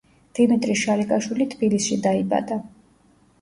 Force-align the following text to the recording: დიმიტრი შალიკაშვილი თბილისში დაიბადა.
დიმიტრი 0.37 0.77
შალიკაშვილი 0.83 1.47
თბილისში 1.51 1.99
დაიბადა. 2.07 2.59